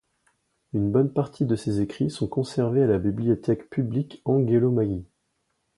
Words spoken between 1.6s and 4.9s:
écrits sont conservés à la Bibliothèque publique Angelo